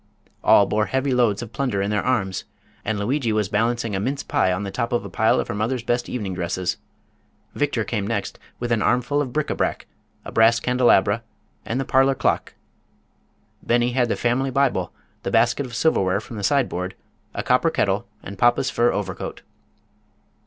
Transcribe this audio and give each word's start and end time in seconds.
All 0.43 0.65
bore 0.65 0.87
heavy 0.87 1.13
loads 1.13 1.43
of 1.43 1.53
plunder 1.53 1.79
in 1.79 1.91
their 1.91 2.01
arms, 2.01 2.45
and 2.83 2.97
Lugui 2.97 3.31
was 3.31 3.49
balancing 3.49 3.95
a 3.95 3.99
mince 3.99 4.23
pie 4.23 4.51
on 4.51 4.63
the 4.63 4.71
top 4.71 4.91
of 4.91 5.05
a 5.05 5.11
pile 5.11 5.39
of 5.39 5.47
her 5.47 5.53
mother's 5.53 5.83
best 5.83 6.09
evening 6.09 6.33
dresses. 6.33 6.77
Victor 7.53 7.83
came 7.83 8.07
next 8.07 8.39
with 8.57 8.71
an 8.71 8.81
armful 8.81 9.21
of 9.21 9.31
bric 9.31 9.51
a 9.51 9.55
brac, 9.55 9.85
a 10.25 10.31
brass 10.31 10.59
candelabra 10.59 11.21
and 11.67 11.79
the 11.79 11.85
parlor 11.85 12.15
clock. 12.15 12.55
Beni 13.61 13.91
had 13.91 14.09
the 14.09 14.15
family 14.15 14.49
Bible, 14.49 14.91
the 15.21 15.29
basket 15.29 15.67
of 15.67 15.75
silverware 15.75 16.19
from 16.19 16.35
the 16.35 16.43
sideboard, 16.43 16.95
a 17.35 17.43
copper 17.43 17.69
kettle 17.69 18.07
and 18.23 18.39
papa's 18.39 18.71
fur 18.71 18.91
overcoat. 18.91 19.43